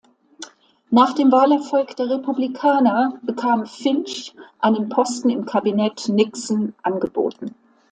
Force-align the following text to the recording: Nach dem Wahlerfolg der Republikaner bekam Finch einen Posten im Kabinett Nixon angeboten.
Nach 0.89 1.13
dem 1.13 1.31
Wahlerfolg 1.31 1.95
der 1.95 2.09
Republikaner 2.09 3.19
bekam 3.21 3.67
Finch 3.67 4.33
einen 4.57 4.89
Posten 4.89 5.29
im 5.29 5.45
Kabinett 5.45 6.09
Nixon 6.09 6.73
angeboten. 6.81 7.53